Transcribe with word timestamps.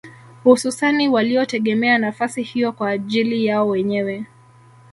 Hususani 0.43 1.07
waliotegemea 1.09 1.97
nafasi 1.97 2.43
hiyo 2.43 2.71
kwa 2.71 2.89
ajili 2.89 3.45
yao 3.45 3.67
wenyewe 3.67 4.25